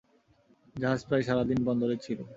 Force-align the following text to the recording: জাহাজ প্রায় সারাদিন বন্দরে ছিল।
জাহাজ 0.75 1.01
প্রায় 1.07 1.23
সারাদিন 1.27 1.59
বন্দরে 1.67 1.95
ছিল। 2.05 2.19